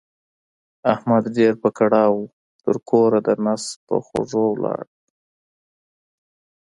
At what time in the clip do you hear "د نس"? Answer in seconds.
3.27-3.63